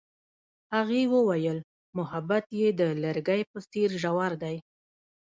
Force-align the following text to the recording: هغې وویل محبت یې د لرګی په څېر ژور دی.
هغې 0.75 1.01
وویل 1.13 1.57
محبت 1.97 2.45
یې 2.59 2.67
د 2.79 2.81
لرګی 3.03 3.41
په 3.51 3.59
څېر 3.71 3.89
ژور 4.01 4.31
دی. 4.43 4.55